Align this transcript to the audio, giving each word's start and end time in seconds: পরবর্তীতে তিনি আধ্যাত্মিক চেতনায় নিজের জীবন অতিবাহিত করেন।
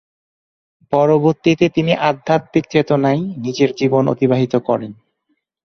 পরবর্তীতে 0.93 1.65
তিনি 1.69 1.91
আধ্যাত্মিক 2.09 2.65
চেতনায় 2.69 3.21
নিজের 3.37 3.69
জীবন 3.75 4.03
অতিবাহিত 4.07 4.53
করেন। 4.67 4.91